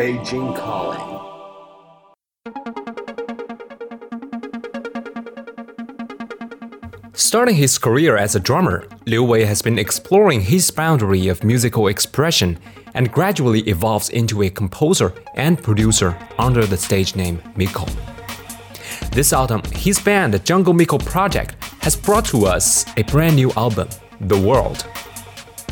Beijing 0.00 0.56
Calling. 0.56 1.20
Starting 7.12 7.54
his 7.54 7.76
career 7.76 8.16
as 8.16 8.34
a 8.34 8.40
drummer, 8.40 8.88
Liu 9.04 9.22
Wei 9.22 9.44
has 9.44 9.60
been 9.60 9.78
exploring 9.78 10.40
his 10.40 10.70
boundary 10.70 11.28
of 11.28 11.44
musical 11.44 11.88
expression 11.88 12.58
and 12.94 13.12
gradually 13.12 13.60
evolves 13.68 14.08
into 14.08 14.42
a 14.42 14.48
composer 14.48 15.12
and 15.34 15.62
producer 15.62 16.16
under 16.38 16.64
the 16.64 16.78
stage 16.78 17.14
name 17.14 17.42
Mico. 17.54 17.84
This 19.12 19.34
autumn, 19.34 19.60
his 19.74 20.00
band, 20.00 20.32
the 20.32 20.40
Junglemico 20.40 20.98
Project, 21.04 21.62
has 21.82 21.94
brought 21.94 22.24
to 22.32 22.46
us 22.46 22.86
a 22.96 23.02
brand 23.02 23.36
new 23.36 23.52
album, 23.54 23.90
The 24.22 24.40
World. 24.40 24.86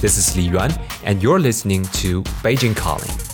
This 0.03 0.19
is 0.19 0.37
Li 0.37 0.43
Yuan, 0.43 0.73
and 1.05 1.23
you're 1.23 1.41
listening 1.41 1.85
to 2.03 2.23
Beijing 2.45 2.77
Calling. 2.77 3.28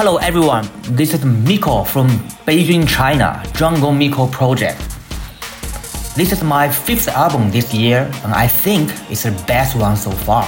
Hello 0.00 0.16
everyone, 0.16 0.66
this 0.96 1.12
is 1.12 1.26
Mico 1.26 1.84
from 1.84 2.08
Beijing, 2.46 2.88
China, 2.88 3.42
Junglemico 3.52 4.32
Project. 4.32 4.80
This 6.16 6.32
is 6.32 6.42
my 6.42 6.70
fifth 6.70 7.06
album 7.08 7.50
this 7.50 7.74
year, 7.74 8.10
and 8.24 8.32
I 8.32 8.46
think 8.46 8.90
it's 9.10 9.24
the 9.24 9.32
best 9.46 9.76
one 9.76 9.98
so 9.98 10.10
far. 10.10 10.46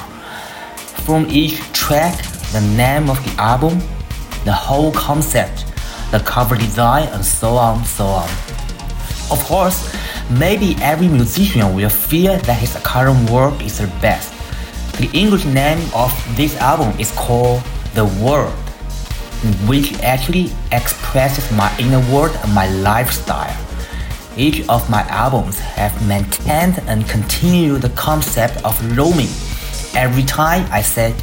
From 1.05 1.27
each 1.29 1.59
track, 1.75 2.17
the 2.53 2.63
name 2.79 3.11
of 3.11 3.23
the 3.27 3.43
album, 3.43 3.79
the 4.47 4.53
whole 4.55 4.91
concept, 4.93 5.67
the 6.13 6.21
cover 6.21 6.57
design, 6.57 7.09
and 7.09 7.23
so 7.23 7.51
on, 7.51 7.85
so 7.85 8.07
on. 8.07 8.31
Of 9.31 9.45
course, 9.45 9.95
maybe 10.31 10.77
every 10.81 11.09
musician 11.09 11.75
will 11.75 11.91
feel 11.91 12.39
that 12.39 12.59
his 12.59 12.75
current 12.77 13.29
work 13.29 13.63
is 13.63 13.77
the 13.77 13.89
best. 14.01 14.33
The 14.97 15.11
English 15.13 15.45
name 15.45 15.87
of 15.95 16.11
this 16.39 16.57
album 16.57 16.99
is 16.99 17.13
called 17.13 17.63
The 17.93 18.07
World 18.25 18.62
which 19.67 19.93
actually 20.01 20.51
expresses 20.71 21.51
my 21.53 21.75
inner 21.79 22.01
world 22.13 22.37
and 22.43 22.55
my 22.55 22.69
lifestyle. 22.69 23.57
Each 24.37 24.67
of 24.69 24.89
my 24.89 25.03
albums 25.09 25.59
have 25.59 25.95
maintained 26.07 26.81
and 26.87 27.07
continued 27.09 27.83
the 27.83 27.91
concept 27.91 28.65
of 28.65 28.75
roaming. 28.97 29.29
Every 29.95 30.23
time 30.23 30.67
I 30.71 30.81
said, 30.81 31.15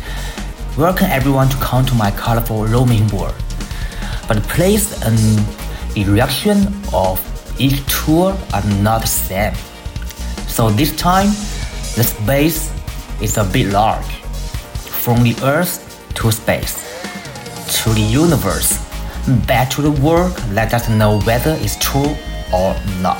welcome 0.77 1.07
everyone 1.09 1.49
to 1.49 1.57
come 1.57 1.85
to 1.85 1.95
my 1.95 2.11
colorful 2.11 2.65
roaming 2.65 3.07
world. 3.07 3.35
But 4.27 4.43
the 4.43 4.47
place 4.49 5.01
and 5.01 5.17
direction 5.95 6.67
of 6.93 7.19
each 7.59 7.81
tour 7.87 8.37
are 8.53 8.65
not 8.81 9.01
the 9.01 9.07
same. 9.07 9.53
So 10.47 10.69
this 10.69 10.95
time, 10.95 11.29
the 11.95 12.03
space 12.03 12.71
is 13.21 13.37
a 13.37 13.43
bit 13.43 13.67
large. 13.67 14.05
From 14.75 15.23
the 15.23 15.35
earth 15.43 15.85
to 16.15 16.31
space 16.31 16.88
to 17.69 17.89
the 17.91 18.01
universe, 18.01 18.77
back 19.45 19.69
to 19.69 19.81
the 19.81 19.91
world 19.91 20.33
let 20.51 20.73
us 20.73 20.89
know 20.89 21.19
whether 21.21 21.55
it's 21.59 21.75
true 21.77 22.15
or 22.51 22.75
not. 22.99 23.19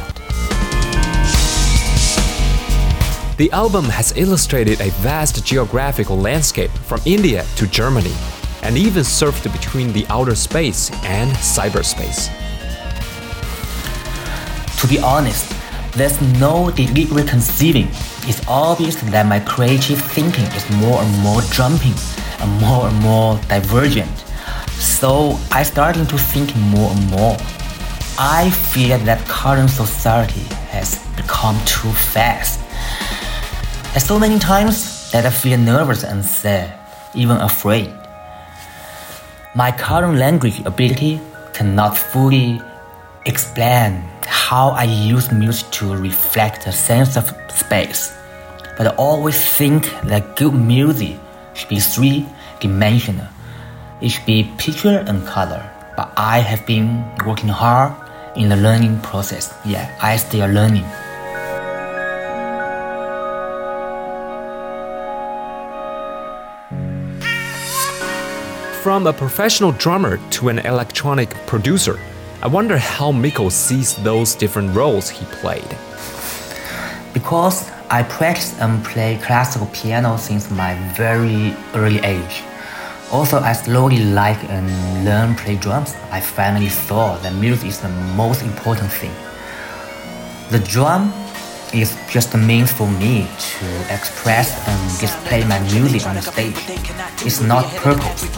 The 3.38 3.50
album 3.52 3.86
has 3.86 4.17
illustrated 4.17 4.81
a 4.81 4.89
vast 5.02 5.45
geographical 5.45 6.17
landscape 6.17 6.72
from 6.72 7.00
India 7.05 7.45
to 7.58 7.67
Germany, 7.67 8.14
and 8.64 8.77
even 8.77 9.03
surfed 9.03 9.52
between 9.53 9.94
the 9.94 10.05
outer 10.09 10.36
space 10.36 10.92
and 11.03 11.31
cyberspace. 11.38 12.27
To 14.81 14.88
be 14.88 15.00
honest, 15.00 15.53
there's 15.94 16.20
no 16.39 16.72
deliberate 16.72 17.27
conceiving. 17.27 17.88
It's 18.27 18.42
obvious 18.47 18.95
that 18.95 19.25
my 19.25 19.39
creative 19.39 20.02
thinking 20.02 20.45
is 20.58 20.70
more 20.72 21.02
and 21.02 21.20
more 21.20 21.42
jumping 21.54 21.93
and 22.39 22.61
more 22.61 22.88
and 22.88 22.99
more 22.99 23.39
divergent. 23.48 24.26
So 24.80 25.38
I 25.52 25.64
started 25.64 26.08
to 26.08 26.17
think 26.17 26.56
more 26.56 26.92
and 26.92 27.12
more. 27.12 27.38
I 28.17 28.50
fear 28.50 28.98
that 29.00 29.20
current 29.28 29.70
society 29.70 30.44
has 30.72 31.00
become 31.17 31.60
too 31.66 31.92
fast. 31.92 32.62
And 33.94 34.02
so 34.02 34.18
many 34.18 34.39
times 34.39 35.12
that 35.12 35.26
I 35.26 35.30
feel 35.32 35.58
nervous 35.58 36.04
and 36.04 36.23
sad, 36.23 36.73
even 37.14 37.38
afraid. 37.38 37.94
My 39.54 39.72
current 39.72 40.18
language 40.18 40.60
ability 40.66 41.20
cannot 41.54 41.98
fully 41.98 42.62
explain 43.26 44.04
how 44.26 44.70
I 44.70 44.84
use 44.84 45.30
music 45.32 45.70
to 45.72 45.95
reflect 45.95 46.68
a 46.68 46.72
sense 46.72 47.18
of 47.18 47.34
space. 47.50 48.16
But 48.78 48.88
I 48.88 48.95
always 48.95 49.44
think 49.44 49.89
that 50.04 50.38
good 50.38 50.54
music 50.54 51.18
should 51.54 51.68
be 51.68 51.80
three 51.80 52.26
dimensional 52.62 53.28
it 54.02 54.10
should 54.10 54.26
be 54.26 54.43
picture 54.58 55.04
and 55.08 55.26
color. 55.26 55.70
But 55.95 56.11
I 56.15 56.39
have 56.39 56.65
been 56.65 57.04
working 57.26 57.49
hard 57.49 57.93
in 58.36 58.49
the 58.49 58.55
learning 58.55 58.99
process. 59.02 59.54
Yeah, 59.65 59.93
I 60.02 60.15
still 60.17 60.48
learning. 60.48 60.86
From 68.82 69.08
a 69.08 69.14
professional 69.14 69.73
drummer 69.73 70.17
to 70.32 70.48
an 70.48 70.59
electronic 70.59 71.30
producer, 71.45 71.99
I 72.42 72.48
wonder 72.48 72.77
how 72.77 73.11
Mico 73.11 73.49
sees 73.49 73.93
those 73.95 74.33
different 74.36 74.73
roles 74.73 75.09
he 75.09 75.26
played. 75.26 75.77
Because 77.14 77.70
I 77.89 78.04
practice 78.04 78.58
and 78.61 78.83
play 78.86 79.20
classical 79.21 79.67
piano 79.73 80.15
since 80.17 80.49
my 80.49 80.76
very 80.95 81.54
early 81.76 81.99
age. 81.99 82.42
Also, 83.11 83.39
I 83.39 83.53
slowly 83.53 84.05
like 84.05 84.37
and 84.49 84.70
learn 85.03 85.33
play 85.36 85.55
drums. 85.55 85.95
I 86.11 86.20
finally 86.21 86.70
saw 86.70 87.17
that 87.17 87.33
music 87.33 87.70
is 87.70 87.80
the 87.80 87.89
most 88.15 88.43
important 88.43 88.92
thing. 88.92 89.14
The 90.52 90.59
drum 90.59 91.11
is 91.73 91.97
just 92.09 92.33
a 92.36 92.37
means 92.37 92.71
for 92.71 92.87
me 92.87 93.27
to 93.39 93.65
express 93.93 94.67
and 94.67 94.99
display 94.99 95.43
my 95.45 95.59
music 95.73 96.05
on 96.05 96.15
the 96.15 96.21
stage. 96.21 96.55
It's 97.25 97.42
not 97.42 97.65
purpose. 97.77 98.30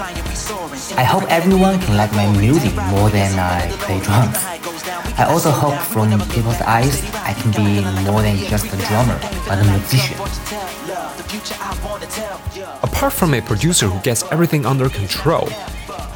I 0.98 1.04
hope 1.04 1.24
everyone 1.30 1.80
can 1.82 1.98
like 1.98 2.12
my 2.14 2.32
music 2.38 2.74
more 2.88 3.10
than 3.10 3.38
I 3.40 3.68
play 3.84 4.00
drums. 4.00 4.61
I 4.84 5.26
also 5.30 5.52
hope 5.52 5.80
from 5.80 6.10
people's 6.30 6.62
eyes 6.62 7.04
I 7.16 7.34
can 7.34 7.52
be 7.52 7.82
more 8.10 8.22
than 8.22 8.38
just 8.38 8.66
a 8.66 8.78
drummer, 8.88 9.20
but 9.48 9.60
a 9.60 9.64
musician. 9.64 10.18
Apart 12.84 13.14
from 13.14 13.34
a 13.34 13.42
producer 13.42 13.88
who 13.88 14.00
gets 14.02 14.24
everything 14.32 14.66
under 14.66 14.90
control, 14.90 15.50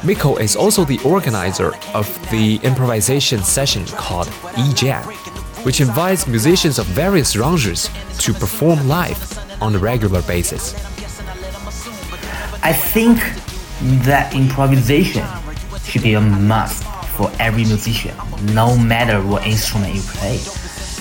Mico 0.04 0.36
is 0.36 0.56
also 0.56 0.84
the 0.84 0.98
organizer 1.04 1.74
of 1.94 2.06
the 2.30 2.56
improvisation 2.62 3.42
session 3.42 3.84
called 3.86 4.28
E-Jam, 4.58 5.02
which 5.64 5.80
invites 5.80 6.26
musicians 6.26 6.78
of 6.78 6.86
various 6.86 7.32
genres 7.32 7.88
to 8.18 8.32
perform 8.32 8.88
live 8.88 9.18
on 9.62 9.74
a 9.74 9.78
regular 9.78 10.22
basis. 10.22 10.74
I 12.62 12.72
think 12.72 13.18
that 14.04 14.34
improvisation 14.34 15.24
should 15.84 16.02
be 16.02 16.14
a 16.14 16.20
must 16.20 16.82
for 17.16 17.32
every 17.38 17.64
musician, 17.64 18.14
no 18.52 18.76
matter 18.76 19.20
what 19.20 19.46
instrument 19.46 19.94
you 19.94 20.02
play. 20.02 20.36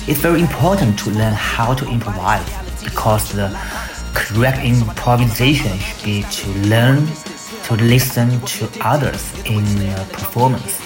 It's 0.08 0.20
very 0.20 0.40
important 0.40 0.98
to 1.00 1.10
learn 1.10 1.34
how 1.34 1.74
to 1.74 1.86
improvise 1.90 2.48
because 2.84 3.32
the 3.34 3.50
correct 4.14 4.64
improvisation 4.64 5.78
should 5.78 6.06
be 6.06 6.24
to 6.24 6.50
learn 6.70 7.06
to 7.66 7.74
listen 7.76 8.40
to 8.42 8.70
others 8.82 9.34
in 9.46 9.66
performance 10.14 10.80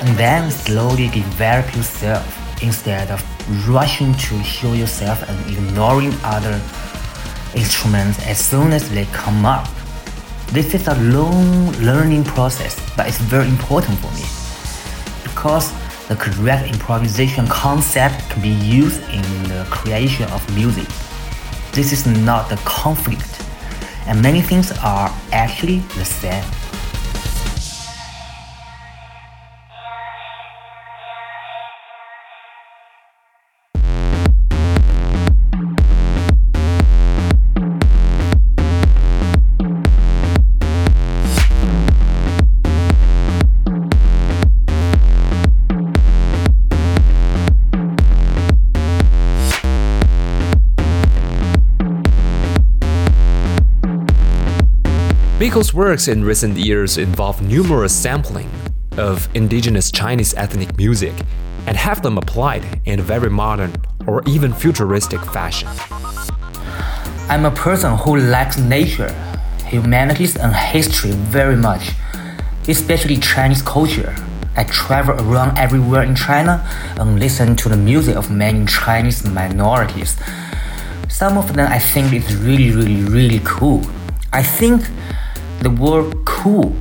and 0.00 0.16
then 0.16 0.50
slowly 0.50 1.08
develop 1.08 1.66
yourself 1.76 2.24
instead 2.62 3.10
of 3.10 3.22
rushing 3.68 4.12
to 4.14 4.42
show 4.42 4.72
yourself 4.72 5.22
and 5.28 5.38
ignoring 5.50 6.12
other 6.24 6.60
instruments 7.54 8.18
as 8.26 8.38
soon 8.38 8.72
as 8.72 8.90
they 8.90 9.04
come 9.06 9.44
up. 9.44 9.68
This 10.52 10.74
is 10.74 10.88
a 10.88 10.94
long 11.12 11.70
learning 11.82 12.24
process, 12.24 12.80
but 12.96 13.06
it's 13.06 13.18
very 13.18 13.48
important 13.48 13.98
for 13.98 14.10
me 14.12 14.37
because 15.38 15.72
the 16.08 16.16
correct 16.16 16.68
improvisation 16.68 17.46
concept 17.46 18.28
can 18.28 18.42
be 18.42 18.48
used 18.48 19.00
in 19.10 19.22
the 19.44 19.64
creation 19.70 20.28
of 20.32 20.42
music. 20.52 20.88
This 21.70 21.92
is 21.92 22.04
not 22.08 22.50
a 22.50 22.56
conflict, 22.64 23.46
and 24.08 24.20
many 24.20 24.40
things 24.40 24.72
are 24.82 25.08
actually 25.30 25.78
the 25.94 26.04
same. 26.04 26.42
Mico's 55.48 55.72
works 55.72 56.08
in 56.08 56.22
recent 56.22 56.58
years 56.58 56.98
involve 56.98 57.40
numerous 57.40 57.96
sampling 57.96 58.50
of 58.98 59.26
indigenous 59.34 59.90
Chinese 59.90 60.34
ethnic 60.34 60.76
music 60.76 61.14
and 61.66 61.74
have 61.74 62.02
them 62.02 62.18
applied 62.18 62.82
in 62.84 63.00
a 63.00 63.02
very 63.02 63.30
modern 63.30 63.72
or 64.06 64.22
even 64.26 64.52
futuristic 64.52 65.18
fashion. 65.32 65.66
I'm 67.30 67.46
a 67.46 67.50
person 67.50 67.96
who 67.96 68.18
likes 68.18 68.58
nature, 68.58 69.10
humanities, 69.64 70.36
and 70.36 70.54
history 70.54 71.12
very 71.12 71.56
much, 71.56 71.92
especially 72.68 73.16
Chinese 73.16 73.62
culture. 73.62 74.14
I 74.54 74.64
travel 74.64 75.14
around 75.14 75.56
everywhere 75.56 76.02
in 76.02 76.14
China 76.14 76.62
and 77.00 77.18
listen 77.18 77.56
to 77.56 77.70
the 77.70 77.76
music 77.78 78.16
of 78.16 78.30
many 78.30 78.66
Chinese 78.66 79.24
minorities. 79.24 80.14
Some 81.08 81.38
of 81.38 81.54
them 81.54 81.72
I 81.72 81.78
think 81.78 82.12
is 82.12 82.36
really, 82.36 82.70
really, 82.70 83.00
really 83.04 83.40
cool. 83.44 83.80
I 84.30 84.42
think 84.42 84.82
the 85.60 85.70
word 85.70 86.24
cool 86.24 86.74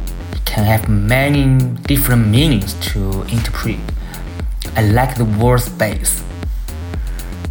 can 0.45 0.63
have 0.63 0.87
many 0.87 1.57
different 1.87 2.27
meanings 2.27 2.75
to 2.75 3.23
interpret. 3.23 3.79
I 4.75 4.83
like 4.83 5.17
the 5.17 5.25
word 5.25 5.61
space. 5.61 6.23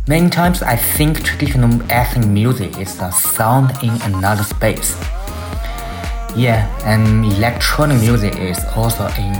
Many 0.07 0.31
times 0.31 0.63
I 0.63 0.77
think 0.77 1.25
traditional 1.25 1.83
ethnic 1.91 2.29
music 2.29 2.79
is 2.79 3.01
a 3.01 3.11
sound 3.11 3.73
in 3.83 3.91
another 4.03 4.45
space. 4.45 4.97
Yeah, 6.37 6.71
and 6.85 7.25
electronic 7.25 7.99
music 8.01 8.37
is 8.37 8.61
also 8.77 9.09
in 9.19 9.35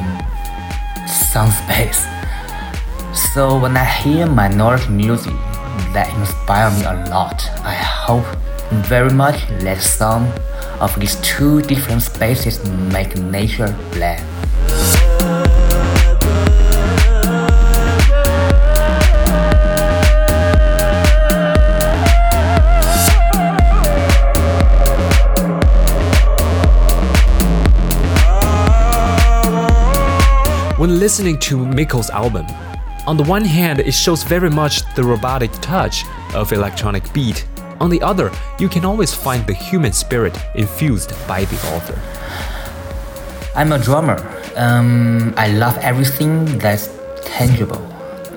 some 1.07 1.51
space. 1.53 2.05
So 3.33 3.59
when 3.61 3.77
I 3.77 3.85
hear 3.85 4.27
minority 4.27 4.89
music, 4.89 5.35
that 5.93 6.13
inspire 6.19 6.71
me 6.71 6.85
a 6.85 7.09
lot. 7.11 7.49
I 7.63 7.75
hope 7.75 8.27
very 8.89 9.13
much 9.13 9.47
that 9.61 9.81
some 9.81 10.33
of 10.81 10.99
these 11.01 11.17
two 11.17 11.63
different 11.63 12.03
spaces 12.03 12.63
make 12.93 13.17
nature 13.17 13.75
blend. 13.93 14.25
When 30.79 31.01
listening 31.01 31.39
to 31.41 31.57
Mico's 31.57 32.11
album, 32.11 32.47
on 33.07 33.17
the 33.17 33.25
one 33.25 33.45
hand, 33.45 33.81
it 33.81 33.93
shows 33.93 34.23
very 34.23 34.51
much 34.51 34.83
the 34.95 35.03
robotic 35.03 35.51
touch 35.61 36.05
of 36.35 36.53
electronic 36.53 37.11
beat 37.13 37.47
on 37.81 37.91
the 37.91 38.03
other, 38.03 38.31
you 38.59 38.69
can 38.69 38.85
always 38.85 39.13
find 39.15 39.47
the 39.47 39.53
human 39.53 39.93
spirit 39.93 40.37
infused 40.55 41.13
by 41.29 41.45
the 41.45 41.57
author. 41.75 41.99
I'm 43.55 43.73
a 43.73 43.79
drummer. 43.79 44.19
Um, 44.57 45.35
I 45.37 45.49
love 45.49 45.77
everything 45.79 46.59
that's 46.59 46.89
tangible. 47.25 47.83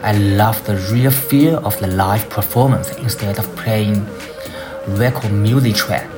I 0.01 0.13
love 0.13 0.65
the 0.65 0.75
real 0.91 1.11
feel 1.11 1.65
of 1.65 1.79
the 1.79 1.87
live 1.87 2.29
performance 2.29 2.91
instead 2.97 3.37
of 3.37 3.45
playing 3.55 4.05
record 4.87 5.31
music 5.31 5.75
track. 5.75 6.09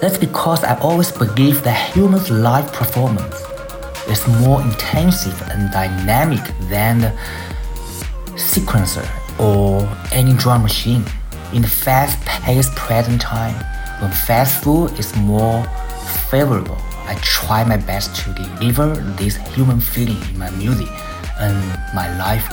That's 0.00 0.18
because 0.18 0.64
I 0.64 0.78
always 0.80 1.12
believe 1.12 1.62
that 1.64 1.92
human's 1.92 2.30
live 2.30 2.72
performance 2.72 3.36
is 4.08 4.26
more 4.40 4.60
intensive 4.62 5.40
and 5.50 5.70
dynamic 5.70 6.42
than 6.68 7.00
the 7.00 7.12
sequencer 8.34 9.06
or 9.38 9.88
any 10.12 10.34
drum 10.34 10.62
machine 10.62 11.04
in 11.52 11.60
the 11.60 11.68
fast-paced 11.68 12.74
present 12.76 13.20
time, 13.20 13.54
when 14.00 14.10
fast 14.10 14.62
food 14.62 14.98
is 14.98 15.14
more 15.16 15.64
favorable, 16.30 16.78
I 17.04 17.14
try 17.22 17.62
my 17.64 17.76
best 17.76 18.16
to 18.24 18.32
deliver 18.32 18.94
this 19.18 19.36
human 19.54 19.80
feeling 19.80 20.20
in 20.30 20.38
my 20.38 20.50
music 20.50 20.88
and 21.38 21.56
my 21.94 22.08
life 22.18 22.48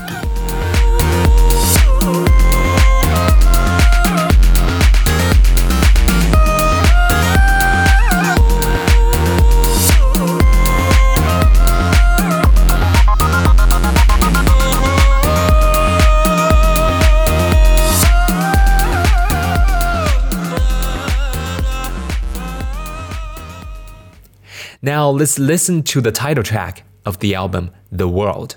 Now 24.82 25.10
let's 25.10 25.38
listen 25.38 25.84
to 25.84 26.00
the 26.00 26.14
title 26.14 26.44
track 26.44 26.84
of 27.06 27.20
the 27.20 27.36
album, 27.36 27.72
The 27.92 28.08
World. 28.08 28.56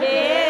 Yeah. 0.00 0.41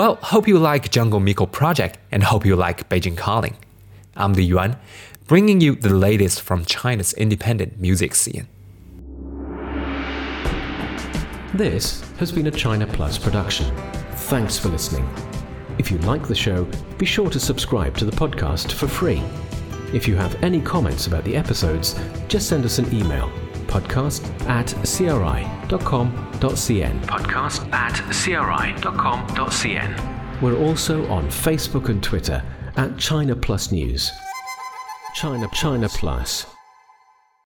Well, 0.00 0.14
hope 0.22 0.48
you 0.48 0.58
like 0.58 0.90
Junglemico 0.90 1.52
project 1.52 1.98
and 2.10 2.22
hope 2.22 2.46
you 2.46 2.56
like 2.56 2.88
Beijing 2.88 3.18
Calling. 3.18 3.58
I'm 4.16 4.32
Li 4.32 4.44
Yuan, 4.44 4.78
bringing 5.26 5.60
you 5.60 5.74
the 5.74 5.90
latest 5.90 6.40
from 6.40 6.64
China's 6.64 7.12
independent 7.12 7.78
music 7.78 8.14
scene. 8.14 8.48
This 11.52 12.00
has 12.18 12.32
been 12.32 12.46
a 12.46 12.50
China 12.50 12.86
Plus 12.86 13.18
production. 13.18 13.66
Thanks 14.30 14.58
for 14.58 14.70
listening. 14.70 15.06
If 15.76 15.90
you 15.90 15.98
like 15.98 16.26
the 16.26 16.34
show, 16.34 16.66
be 16.96 17.04
sure 17.04 17.28
to 17.28 17.38
subscribe 17.38 17.94
to 17.98 18.06
the 18.06 18.16
podcast 18.16 18.72
for 18.72 18.88
free. 18.88 19.22
If 19.92 20.08
you 20.08 20.16
have 20.16 20.42
any 20.42 20.62
comments 20.62 21.08
about 21.08 21.24
the 21.24 21.36
episodes, 21.36 21.94
just 22.26 22.48
send 22.48 22.64
us 22.64 22.78
an 22.78 22.90
email 22.94 23.30
podcast 23.70 24.22
at 24.48 24.66
cri.com.cn. 24.84 25.80
Podcast 27.06 27.72
at 27.72 27.94
cri.com.cn. 28.12 29.92
We're 30.42 30.58
also 30.58 31.06
on 31.08 31.26
Facebook 31.26 31.88
and 31.88 32.02
Twitter 32.02 32.42
at 32.76 32.98
China 32.98 33.36
Plus 33.36 33.70
News. 33.70 34.10
China 35.14 35.48
China 35.52 35.88
Plus. 35.88 36.46